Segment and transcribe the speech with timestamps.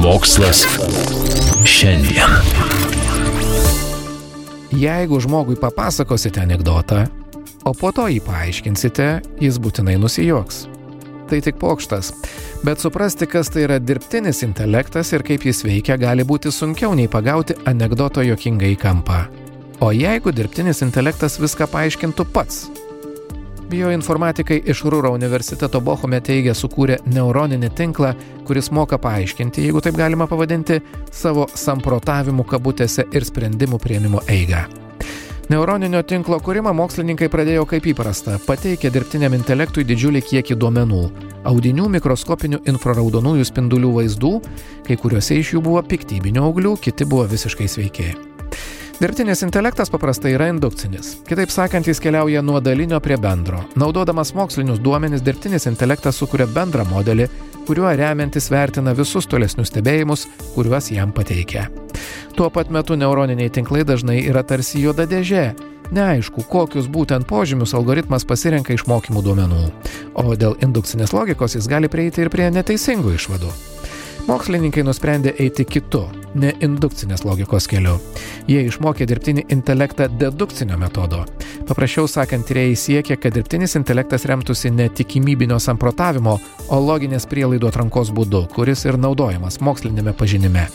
[0.00, 0.62] Mokslas
[1.64, 2.30] šiandien.
[4.72, 7.02] Jeigu žmogui papasakosite anegdotą,
[7.68, 9.08] o po to jį paaiškinsite,
[9.44, 10.62] jis būtinai nusijoks.
[11.28, 12.14] Tai tik pokštas.
[12.64, 17.12] Bet suprasti, kas tai yra dirbtinis intelektas ir kaip jis veikia, gali būti sunkiau nei
[17.12, 19.26] pagauti anegdoto jokingai kampą.
[19.84, 22.85] O jeigu dirbtinis intelektas viską paaiškintų pats?
[23.66, 28.12] Bioinformatikai iš Rūro universiteto Bochume teigia sukūrė neuroninį tinklą,
[28.46, 30.78] kuris moka paaiškinti, jeigu taip galima pavadinti,
[31.10, 34.66] savo samprotavimų kabutėse ir sprendimų prieimimo eigą.
[35.50, 41.02] Neuroninio tinklo kūrimą mokslininkai pradėjo kaip įprasta- pateikė dirbtiniam intelektui didžiulį kiekį duomenų-
[41.50, 44.32] audinių mikroskopinių infraraudonųjų spindulių vaizdų,
[44.86, 48.25] kai kuriuose iš jų buvo piktybinių auglių, kiti buvo visiškai sveiki.
[48.96, 51.18] Dirbtinis intelektas paprastai yra indukcinis.
[51.28, 53.58] Kitaip sakant, jis keliauja nuo dalinio prie bendro.
[53.76, 57.26] Naudodamas mokslinius duomenis, dirbtinis intelektas sukuria bendrą modelį,
[57.68, 60.24] kuriuo remiantis vertina visus tolesnius stebėjimus,
[60.54, 61.66] kuriuos jam pateikia.
[62.38, 65.50] Tuo pat metu neuroniniai tinklai dažnai yra tarsi juoda dėžė.
[65.92, 69.64] Neaišku, kokius būtent požymius algoritmas pasirenka iš mokymų duomenų.
[70.24, 73.52] O dėl indukcinės logikos jis gali prieiti ir prie neteisingų išvadų.
[74.26, 77.96] Mokslininkai nusprendė eiti kitu, ne indukcinės logikos keliu.
[78.50, 81.24] Jie išmokė dirbtinį intelektą dedukcinio metodo.
[81.66, 86.38] Paprasčiau sakant, tyrėjai siekia, kad dirbtinis intelektas remtųsi ne tikimybinio samprotavimo,
[86.68, 90.68] o loginės prielaidų atrankos būdu, kuris ir naudojamas mokslinėme pažinime.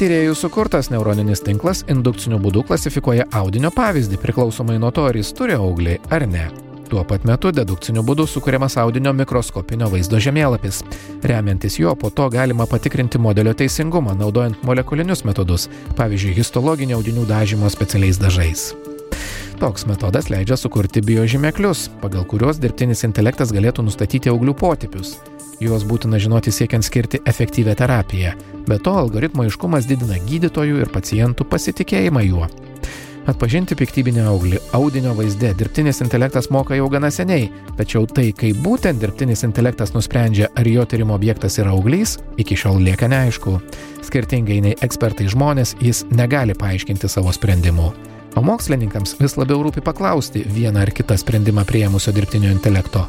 [0.00, 5.58] Tyrėjų sukurtas neuroninis tinklas indukciniu būdu klasifikuoja audinio pavyzdį priklausomai nuo to, ar jis turi
[5.60, 6.48] auglį ar ne.
[6.90, 10.80] Tuo pat metu dedukciniu būdu sukūriamas audinio mikroskopinio vaizdo žemėlapis.
[11.22, 15.68] Remiantis juo po to galima patikrinti modelio teisingumą, naudojant molekulinius metodus,
[16.00, 18.72] pavyzdžiui, histologinio audinių dažymo specialiais dažais.
[19.62, 25.20] Toks metodas leidžia sukurti biožymeklius, pagal kuriuos dirbtinis intelektas galėtų nustatyti auglių potipius.
[25.62, 28.34] Juos būtina žinoti siekiant skirti efektyvę terapiją.
[28.66, 32.50] Be to, algoritmo iškumas didina gydytojų ir pacientų pasitikėjimą juo.
[33.28, 39.00] Atpažinti piktybinį auglį audinio vaizde dirbtinis intelektas moka jau gana seniai, tačiau tai, kaip būtent
[39.02, 43.58] dirbtinis intelektas nusprendžia, ar jo tyrimo objektas yra auglys, iki šiol lieka neaišku.
[44.08, 47.90] Skirtingai nei ekspertai žmonės, jis negali paaiškinti savo sprendimų.
[48.38, 53.04] O mokslininkams vis labiau rūpi paklausti vieną ar kitą sprendimą prieimusio dirbtinio intelekto.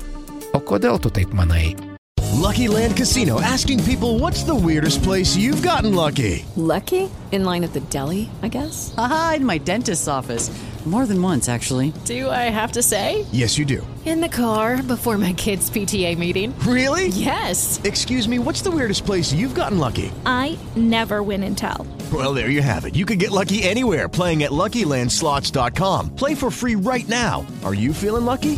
[0.52, 1.91] O kodėl tu taip manai?
[2.32, 6.46] Lucky Land Casino asking people what's the weirdest place you've gotten lucky?
[6.56, 7.10] Lucky?
[7.32, 8.94] In line at the deli, I guess?
[8.98, 10.50] Aha, in my dentist's office.
[10.86, 11.94] More than once, actually.
[12.06, 13.28] Do I have to say?
[13.32, 13.86] Yes, you do.
[14.04, 16.58] In the car before my kids' PTA meeting.
[16.62, 17.10] Really?
[17.10, 17.80] Yes.
[17.84, 20.12] Excuse me, what's the weirdest place you've gotten lucky?
[20.26, 21.86] I never win and tell.
[22.12, 22.96] Well, there you have it.
[22.96, 26.16] You can get lucky anywhere playing at LuckyLandSlots.com.
[26.16, 27.46] Play for free right now.
[27.64, 28.58] Are you feeling lucky?